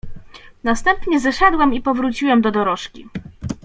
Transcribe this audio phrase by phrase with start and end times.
[0.63, 3.09] "Następnie zeszedłem i powróciłem do dorożki."